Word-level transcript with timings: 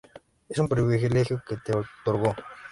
Es 0.49 0.57
un 0.57 0.67
privilegio 0.67 1.43
que 1.47 1.57
te 1.57 1.77
otorgo 1.77 2.33